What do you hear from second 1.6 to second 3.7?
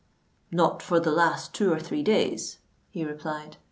or three days," he replied.